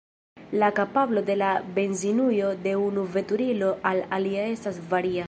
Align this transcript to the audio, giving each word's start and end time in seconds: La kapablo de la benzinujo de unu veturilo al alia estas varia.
La 0.61 0.69
kapablo 0.77 1.21
de 1.27 1.35
la 1.41 1.51
benzinujo 1.75 2.49
de 2.65 2.75
unu 2.87 3.05
veturilo 3.19 3.71
al 3.91 4.03
alia 4.19 4.51
estas 4.57 4.85
varia. 4.95 5.19